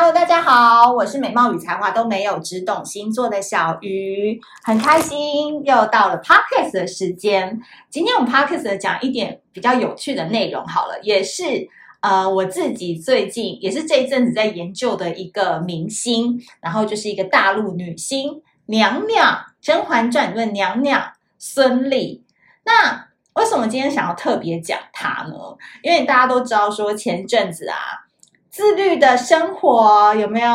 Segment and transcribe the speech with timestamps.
[0.00, 7.60] Hello，大家好，我是美貌与才华都没有，只懂星座的小鱼，很开心又到了 Podcast 的时间。
[7.90, 11.68] 今天我们 Podcast 讲一点比较有趣的内容，好了，也是
[11.98, 22.20] 呃我自己最近也是这一阵子在研究的一个明星，然后就是一个大陆女星娘娘，《甄嬛传》里的娘娘孙俪。
[22.64, 25.34] 那为什么今天想要特别讲她呢？
[25.82, 28.06] 因为大家都知道说前阵子啊。
[28.50, 30.52] 自律的生活有没有？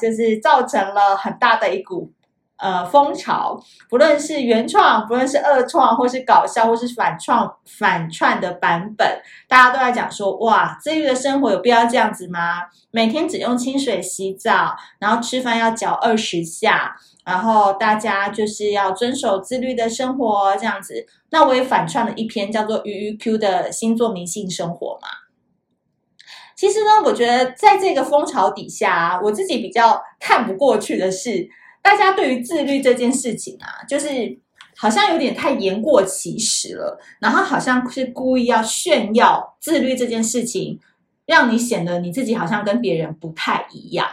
[0.00, 2.10] 就是造成了很大的一股
[2.56, 3.60] 呃风潮，
[3.90, 12.62] 不论是原创，不论是二创，或是搞笑，或是反创反串的版本，大家都在讲说：哇，自律的生活有必要这样子吗？
[12.90, 21.06] 每天只用清水洗澡，然后吃饭要嚼二十下，然后大家就是要遵守自律的生活这样子。
[21.30, 25.08] 那我也反串了一篇叫做《鱼鱼 Q》的星座迷信生活嘛。
[26.62, 31.44] 其实呢，我觉得在这个风潮底下啊，我自己比较看不过去的是，
[31.82, 34.08] 大家对于自律这件事情啊，就是
[34.76, 40.78] 好像有点太言过其实了，然后好像是故意要炫耀自律这件事情，
[41.26, 44.06] 让你显得你自己好像跟别人不太一样。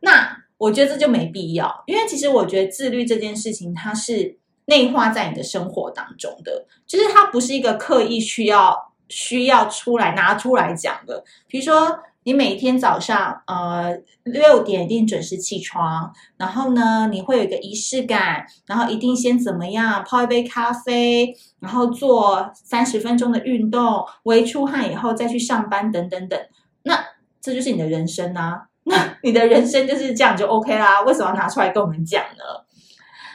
[0.00, 4.36] 那我觉得这就没必要，因为其实我觉得自律这件事情，它是
[4.66, 8.87] 内化在你的生活当中的，就是它不是一个刻意需要。
[9.08, 26.38] 需要出来拿出来讲的，比如说你每天早上呃六点一定准时起床，然后呢你会有一个仪式感，然后一定先怎么样泡一杯咖啡，然后做三十分钟的运动，微出汗以后再去上班等等等，
[26.82, 27.02] 那
[27.40, 32.67] 这就是你的人生啊，那你的人生就是这样就 OK 啦，为什么要拿出来跟我们讲呢？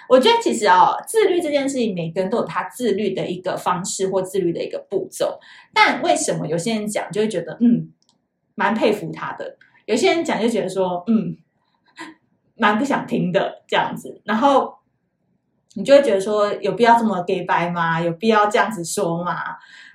[0.10, 5.40] 我觉得其实哦，自律这件事情，每个人都有他自律的一个方式或自律的一个步骤。
[5.74, 7.90] 但为什么有些人讲就会觉得嗯，
[8.56, 9.46] 蛮佩服他的；
[9.86, 11.38] 有些人讲就觉得说嗯，
[12.56, 14.22] 蛮不想听的这样子。
[14.26, 14.76] 然后
[15.76, 18.02] 你就会觉得说，有必要这么假掰吗？
[18.02, 19.36] 有必要这样子说吗？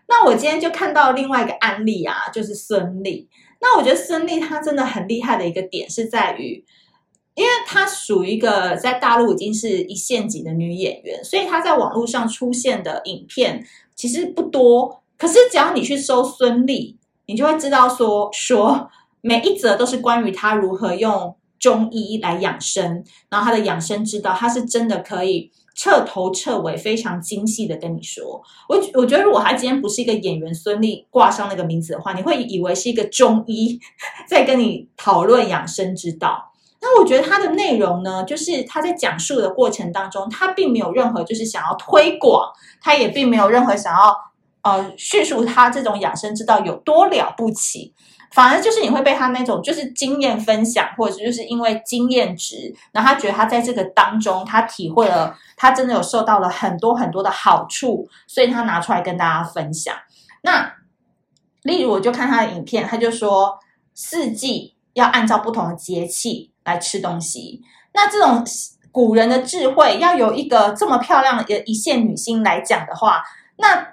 [0.09, 3.29] 那我今天就看到另外一个案例啊，就是孙俪。
[3.61, 6.65] 那我觉得孙俪她真的很厉害的一个点是在于。
[7.39, 15.01] 因为她属于一个在大陆已经是一线级的女演员，所以她在网络上出现的影片其实不多。
[15.17, 16.97] 可是只要你去搜孙俪，
[17.27, 18.91] 你就会知道说说
[19.21, 28.43] 每一则都是关于她如何用中医来养生，然后她的养生之道，她是真的可以彻头彻尾非常精细的跟你说。
[28.69, 33.79] 我我觉得如果她今天不是一个演员孙俪挂上那个名字的话，你会以为是一个中医
[34.29, 36.53] 在跟你讨论养生之道。
[36.91, 42.51] 那我觉得他的内容呢，就是他在讲述的过程当中，他并没有任何就是想要推广，
[42.81, 44.17] 他也并没有任何想要
[44.63, 47.93] 呃叙述他这种养生之道有多了不起，
[48.33, 59.95] 反而就是你会被他那种就是经验分享，或者就是因为经验值，然后他觉得他在这个当中他体会了，他真的有受到了很多很多的好处，所以他拿出来跟大家分享。
[60.41, 60.73] 那
[61.65, 63.59] 例如我就看他的影片，他就说
[63.93, 66.53] 四季要按照不同的节气。
[66.69, 67.63] 来吃东西，
[67.95, 68.45] 那这种
[68.93, 73.23] 古人的智慧，要有一个这么漂亮的一线女星来讲的话，
[73.57, 73.87] 那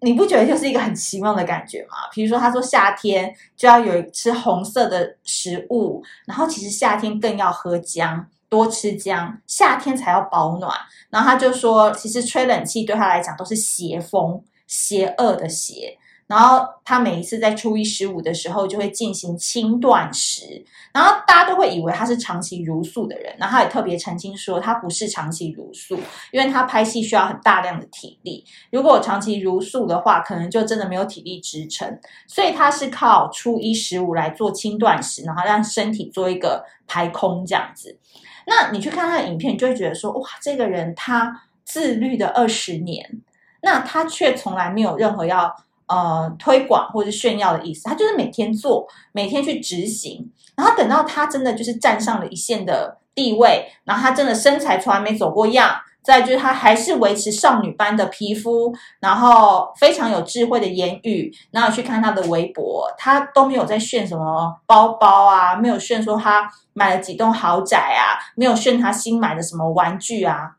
[0.00, 2.08] 你不觉得就是一个很奇妙的感觉吗？
[2.12, 10.74] 比如说，她说夏天就要有吃红色的食物，然后其实夏天更要喝姜，多吃姜，夏天才要保暖。
[11.10, 15.98] 然后他就说，其实吹冷气对他来讲都是邪风，邪恶的邪。
[16.30, 20.64] 然后他每一次在初一十五的时候就会进行轻断食，
[20.94, 25.98] 然后大家都会以为他是长期茹素的人，然后他也特别澄清说他不是长期茹素，
[26.30, 31.98] 因为他拍戏需要很大量的体力，如果长期茹素的话，可能就真的没有体力支撑，
[32.28, 37.98] 所以他是靠初一十五来做轻断食，然后让身体做一个排空这样子。
[38.46, 43.20] 那你去看他的影片，你就会觉得说哇，这个人他自律的二十年，
[43.62, 45.52] 那他却从来没有任何要。
[45.90, 70.52] 呃，推广或者炫耀的意思，他就是每天做，每天去执行，然后等到他真的就是站上了一线的地位，然后他真的身材从来没走过样，再就是他还是维持少女般的皮肤，然后非常有智慧的言语，然后去看他的微博，他都没有在炫什么包包啊，没有炫说他买了几栋豪宅啊，没有炫他新买的什么玩具啊，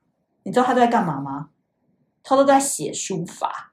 [0.43, 1.47] 你知道他都在干嘛吗？
[2.21, 3.70] 他都在写书法。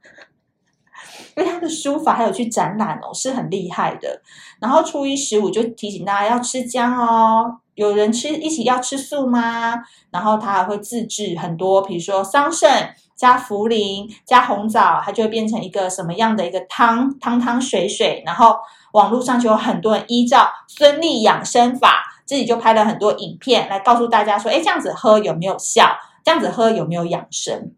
[1.39, 4.21] 因为他的书法还有去展览哦，是很厉害的。
[4.61, 7.61] 然后初一十五就提醒大家要吃姜哦。
[7.75, 9.75] 有人吃一起要吃素吗？
[10.11, 18.21] 然后他还会自制很多，比如说桑葚，加茯苓、加红枣，它就会变成一个什么样的一个汤，汤汤水水。
[18.27, 18.57] 然后
[18.95, 25.97] 网络上就有很多人依照孙俪养生法，自己就拍了很多影片来告诉大家说，哎，这样子喝有没有效？
[26.25, 27.71] 这样子喝有没有养生？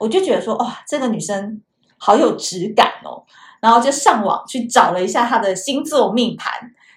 [0.00, 1.60] 我就觉得说，哇，这个女生
[1.98, 3.24] 好有质感哦。
[3.60, 6.52] 然后就上网去找了一下他的星座命盘，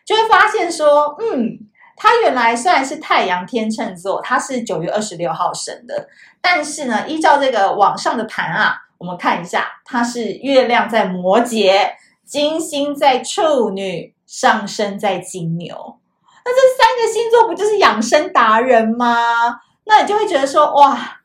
[0.06, 1.68] 就会发现说，嗯。
[2.04, 6.08] 他原来虽然是太阳天秤座，他是九月二十六号生的，
[6.42, 11.92] 但是呢，依照这个网上的盘啊，我们看一下，他是月亮在摩羯，
[12.26, 16.00] 金星在处女，上升在金牛。
[16.44, 19.60] 那这三个星座不就是养生达人吗？
[19.84, 21.21] 那你就会觉得说，哇。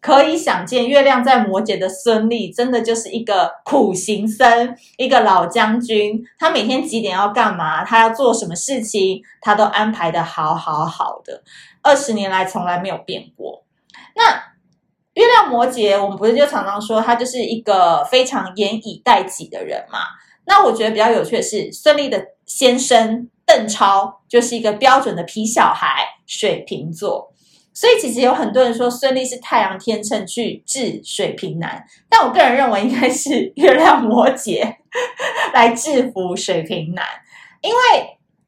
[0.00, 6.22] 可以想见，月亮在摩羯的孙俪真的就是一个苦行僧，一个老将军。
[6.38, 7.84] 他每天几点要干嘛？
[7.84, 9.20] 他要做什么事情？
[9.40, 11.42] 他都安排得好好好的，
[11.82, 13.64] 二十年来从来没有变过。
[14.14, 14.22] 那
[15.14, 19.98] 月亮摩羯，我们不是就常常说他就是一个非常严以待己的人嘛？
[20.44, 27.32] 那我觉得比较有趣的是，孙俪的先生邓超就是一个标准的皮小孩，水瓶座。
[27.76, 34.76] 所以其实有很多人说孙俪是太阳天秤去治水瓶男，但我个人认为应该是月亮摩羯
[35.52, 37.04] 来制服水瓶男，
[37.60, 37.76] 因为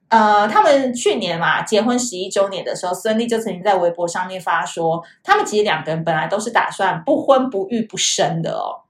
[0.09, 8.81] 呃，他们去年嘛结婚十一周年的时候，孙俪就曾经在微博上面发说，他们其实两个人本来都是打算不婚不育不生的哦，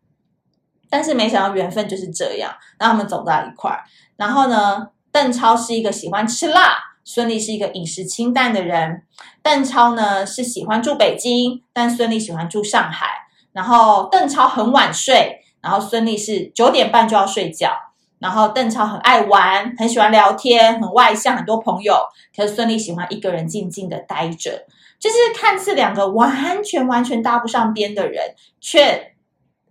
[0.89, 3.83] 但是没想到缘分就是这样，让他们走到一块儿。
[4.17, 6.88] 然后呢，邓超是一个喜欢吃辣。
[7.11, 9.05] 孙俪是一个饮食清淡的人，
[9.43, 13.09] 邓超呢是喜欢住北京，但孙俪喜欢住上海。
[13.53, 17.73] 然后邓超很晚睡，然后孙俪是九点半就要睡觉。
[18.19, 21.97] 然后邓超很爱玩，很喜欢聊天，很外向，很多朋友。
[22.37, 24.67] 可是孙俪喜欢一个人静静的待着，
[25.01, 29.15] 就是看似两个完全完全搭不上边的人，却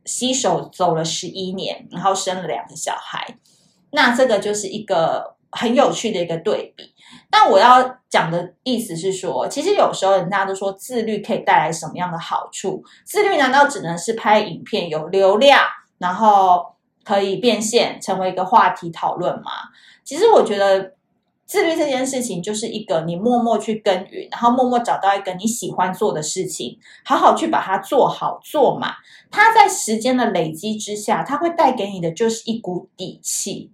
[0.06, 3.38] 携手走了十一年，然后生了两个小孩。
[3.92, 6.94] 那这个就是一个很有趣的一个对比。
[7.29, 12.83] 但我要讲的意思是说，其实有时候人家都说自律可以带来什么样的好处？
[13.05, 15.61] 自律难道只能是拍影片有流量，
[15.97, 19.51] 然后可以变现成为一个话题讨论吗？
[20.03, 20.94] 其实我觉得
[21.45, 28.93] 自律这件事情就是一个你默默去耕耘，然后默默找到一个你喜欢做的事情，好好去把它做好做满。
[29.31, 33.71] 它在时间的累积之下，它会带给你的就是一股底气。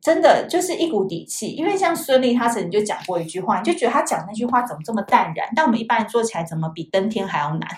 [0.00, 5.48] 真的就是一股底气，因为像孙俪，她曾经就讲过一句话，你就觉得她讲那句话怎么这么淡然？
[5.56, 7.68] 但我们一般人做起来怎么比登天还要难？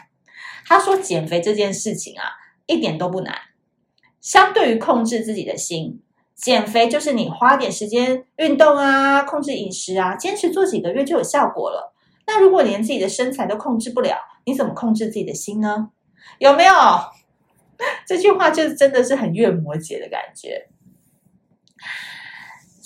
[0.66, 2.24] 她说减肥这件事情啊，
[2.66, 3.34] 一点都不难。
[4.20, 6.02] 相对于控制自己的心，
[6.34, 11.94] 减肥就是你花点时间运动啊，控制饮食啊，坚持做几个月就有效果了。
[12.26, 15.88] 那如果连自己的身材都控制不了，你怎么控制自己的心呢？
[16.38, 16.74] 有没有？
[18.06, 20.68] 这句话就是真的是很月摩羯的感觉。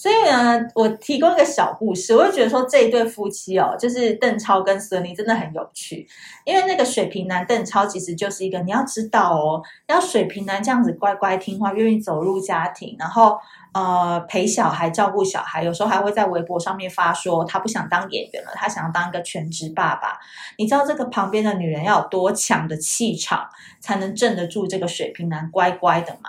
[0.04, 6.06] 所以呢，我提供一个小故事，我就觉得说这一对夫妻哦，就是邓超跟孙俪真的很有趣。
[6.44, 13.38] 因为那个水瓶男邓超其实就是一个你要知道哦，要水瓶男这样子乖乖听话，愿意走入家庭，然后
[13.72, 20.18] 呃陪小孩、照顾小孩，有时候还会在微博上面发说他不想当演员了，他想要当一个全职爸爸。
[20.58, 23.48] 你知道这个旁边的女人要有多强的气场，
[23.80, 26.28] 才能镇得住这个水瓶男乖乖的吗？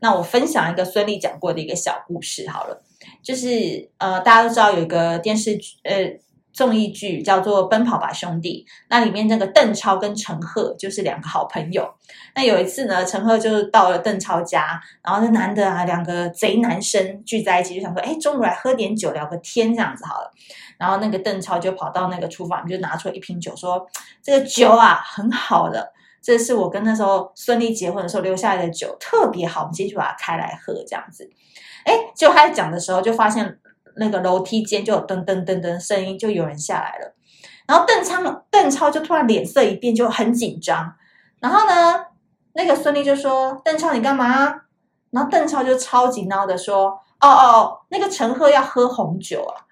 [0.00, 2.82] 那我分享一个孙俪讲过的一个小故事好了。
[3.22, 6.18] 就是呃，大家都知道有一个电视剧呃
[6.52, 11.88] 综艺剧叫做《奔跑吧兄弟》，那里面那个邓超跟陈赫就是两个好朋友。
[12.34, 20.32] 那有一次呢，陈赫就到了邓超家，然后那男的啊，两个贼男生聚在一起，就想说，哎，中午来喝点酒聊个天这样子好了。
[20.76, 23.86] 然后那个邓超就跑到那个厨房，就拿出一瓶酒，说
[24.22, 25.92] ：“这个酒啊，很好的，
[26.28, 31.26] 这是我跟那时候孙俪结婚的时候留下来的酒，特别好，我们继续把它开来喝这样子。”
[31.86, 33.58] 哎，就他在讲的时候，就发现
[33.96, 37.14] 那个楼梯间就有噔噔噔噔声音，就有人下来了。
[37.66, 40.92] 然后邓超邓超就突然脸色一变，就很紧张。
[41.40, 42.04] 然后呢，
[42.52, 44.54] 那个孙俪就说：“邓超，你干嘛？”
[45.10, 49.64] 然后邓超就超级闹的说：“哦哦，那个陈赫要喝红酒啊。”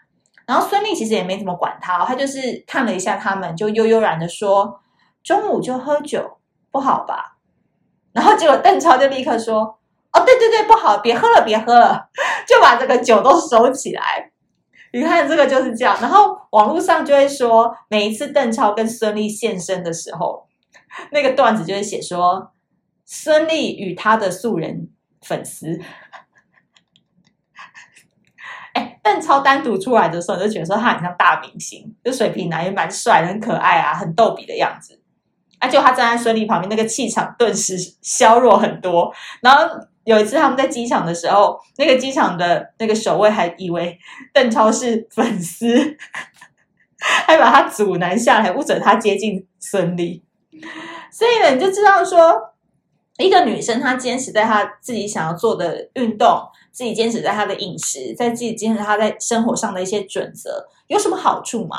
[0.49, 4.81] 然后孙俪其实也没怎么管他，他就是看了一下他们，就悠悠然的说
[5.23, 6.39] ：“中午就喝酒，
[6.77, 7.39] 不好吧？”
[8.13, 9.79] 然后结果邓超就立刻说。
[10.13, 12.09] 哦，对对对，不好，别喝了，别喝了，
[12.49, 14.33] 就把这个酒都收起来。
[14.95, 15.95] 你看，这个就是这样。
[16.01, 20.49] 然后网络上就会说，每一次邓超跟孙俪现身的时候，
[21.13, 22.51] 那个段子就会写说，
[23.05, 24.89] 孙俪与他的素人
[25.21, 25.79] 粉丝。
[28.73, 35.03] 哎，邓超单独出来的时候，就觉得说他很像大明星，就水瓶男也蛮帅，很可爱啊，很逗比的样子。
[35.69, 39.13] 就他站在孙俪旁边，那个气场顿时削弱很多。
[39.41, 39.65] 然后
[40.05, 43.99] 有一次他们在机场的时候，那个机场的那个守卫还以为
[44.33, 45.97] 邓超是粉丝，
[47.27, 50.23] 还把他阻拦下来，不准他接近孙俪。
[51.11, 52.55] 所以呢，你就知道说，
[53.19, 56.41] 一个女生她坚持在她自己想要做的运动，
[56.73, 61.79] 自己坚持在她的饮食，在自己坚持她在生活上的一些准则，有什么好处吗？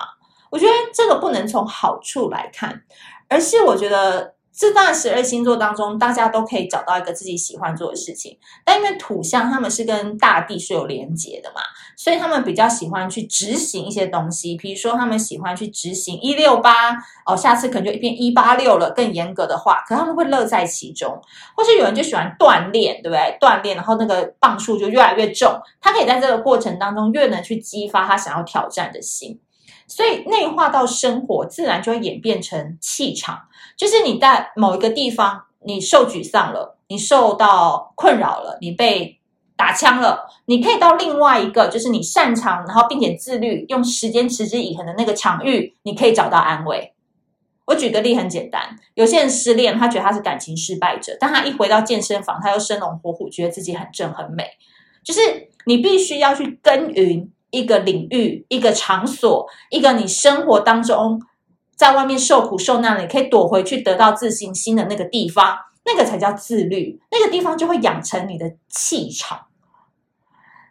[0.49, 2.81] 我觉得这个不能从好处来看，
[3.29, 8.35] 而是我觉得这段十二星座当中，大家都可以找到一个自己喜欢做的事情。
[8.65, 11.61] 但因为土象他们是跟大地是有连接的嘛，
[11.95, 14.57] 所以他们比较喜欢去执行一些东西。
[14.57, 16.91] 比如说，他们喜欢去执行一六八
[17.27, 21.21] 哦，下次可能就变一八六了，更严格的话，可他们会乐在其中。
[21.55, 23.37] 或是有人就喜欢锻炼，对不对？
[23.39, 29.39] 锻炼，然后那个磅数就越来越重，他可以在这个过程当中越能去激发他想要挑战的心。
[29.87, 33.47] 所以内化到生活，自然就会演变成气场。
[33.77, 39.19] 就是你在某一个地方，你受沮丧了，你受到困扰了，你被
[39.55, 46.93] 打枪了，你可以到另外一个，就是你擅长，然后并且自律，用时间持之以恒的那个场域，你可以找到安慰。
[47.65, 54.45] 我举个例很简单，有些人失恋，他觉得他是感情失败者，但他一回到健身房，他又生龙活虎，觉得自己很正很美。
[55.03, 55.21] 就是
[55.65, 57.31] 你必须要去耕耘。
[57.51, 61.21] 一个领域，一个场所，一个你生活当中
[61.75, 66.99] 在外面受苦受难了，你可以躲回去得到自信心的那个地方，那个才叫自律。
[67.11, 69.47] 那个地方就会养成你的气场。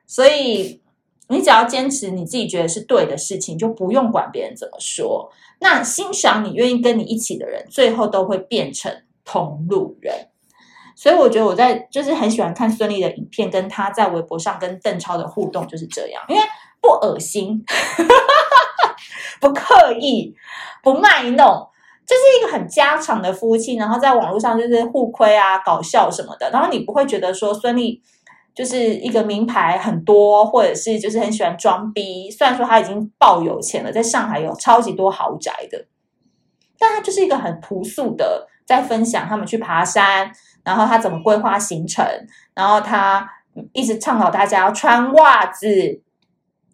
[0.06, 0.80] 所以，
[1.28, 5.32] 你只要坚持你自己觉得是对的事情，就不用管别人怎么说。
[5.60, 10.28] 那欣赏你、愿意跟你一起的人，最后都会变成同路人。
[10.96, 16.42] 所以，我觉得我在就是很喜欢看孙俪的影片，跟她在微博上跟邓超的互动就是这样，因为。
[16.78, 17.64] 不恶心，
[19.40, 20.32] 不刻意，
[20.84, 21.68] 不卖弄，
[22.06, 27.98] 就是一个很家常的夫妻，然后在网络上就是互亏啊、搞笑什么的，然后你不会觉得说孙俪
[28.54, 32.30] 就是一个名牌很多，或者是就是很喜欢装逼。
[32.30, 35.86] 虽然说他已经爆有钱了，在上海有超级多豪宅的，
[36.78, 40.30] 但他就是一个很朴素的，在分享他们去爬山，
[40.66, 42.04] 然后他怎么规划行程，
[42.52, 43.30] 然后他
[43.72, 46.02] 一直倡导大家要穿袜子。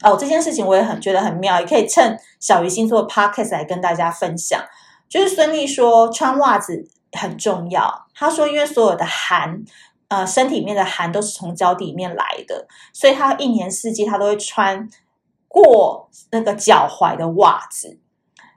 [0.02, 4.58] 哦，这件事情我也很觉得很妙，也可以趁小鱼星座 podcast 来跟大家分享。
[5.11, 9.62] 就是孙俪说穿袜子很重要，她说因为所有的寒，
[10.08, 14.88] 呃，身体里面的寒都是从脚底里面来的，所以她一年四季她都会穿
[15.46, 17.99] 过那个脚踝的袜子。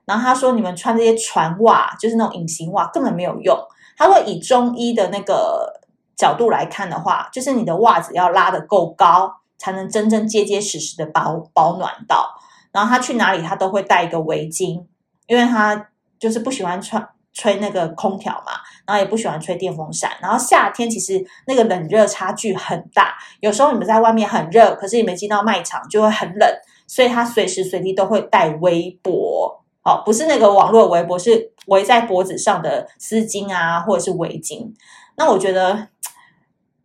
[0.06, 3.58] 然后他说，你们穿这些船袜，就是那种隐形袜，根本没有用。
[3.98, 5.82] 他说以中医的那个
[6.16, 9.36] 角度来看的话，就是你的袜子要拉得够高。
[9.58, 12.30] 才能真正结结实实的保保暖到，
[12.74, 14.84] 然后他去哪里他都会带一个围巾，
[15.28, 15.88] 因为他
[16.20, 18.52] 就是不喜欢穿吹那个空调嘛，
[18.86, 26.48] 然后也不喜欢吹电风扇，然后夏天其实那个冷热差距很大，有时候你们在外面很热，可是你们进到卖场就会很冷，
[26.86, 34.74] 所以他随时随地都会带围脖，哦，不是那个网络围脖，是围在脖子上的丝巾啊，或者是围巾。
[35.16, 35.88] 那我觉得。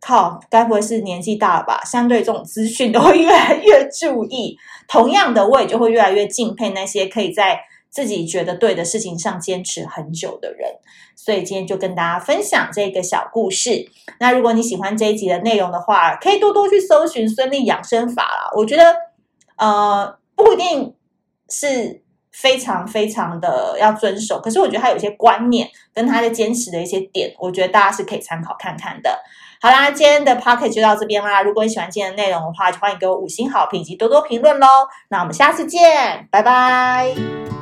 [0.03, 1.83] 靠，该不会是年纪大了吧？
[1.85, 4.57] 相对这种资讯都会越来越注意。
[4.87, 10.71] 同样的，我也就会越来越敬佩那些可以在自己觉得对的事情上坚持很久的人。
[11.15, 13.91] 所以今天就跟大家分享这个小故事。
[14.19, 18.49] 那如果你喜欢这一集的内容的话，可以多多去搜寻孙俪养生法啦。
[18.55, 18.95] 我觉得，
[19.57, 20.95] 呃，不一定
[21.47, 29.19] 是非常非常的要遵守，可是我觉得他有些观念跟他的坚持的一些点，我觉得大家是可以参考看看的。
[29.61, 31.43] 好啦，今天的 podcast 就到这边啦。
[31.43, 34.67] 如果你喜欢今天的内容的话，就欢迎给我五星好评以及多多评论喽。
[35.09, 37.60] 那我们下次见，拜拜。